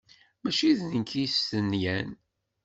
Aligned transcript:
Mačči 0.41 0.69
d 0.79 0.81
nekk 0.93 1.11
i 1.15 1.21
yestenyan. 1.23 2.09